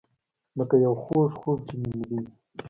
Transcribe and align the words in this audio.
لکه 0.57 0.75
یو 0.85 0.93
خوږ 1.03 1.29
خوب 1.39 1.57
چې 1.67 1.73
مې 1.81 1.89
لیدی. 1.97 2.19